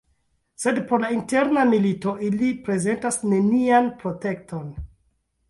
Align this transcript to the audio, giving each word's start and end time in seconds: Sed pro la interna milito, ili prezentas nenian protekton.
Sed 0.61 0.77
pro 0.91 0.97
la 1.03 1.11
interna 1.15 1.65
milito, 1.73 2.15
ili 2.29 2.49
prezentas 2.69 3.21
nenian 3.35 3.93
protekton. 4.01 4.75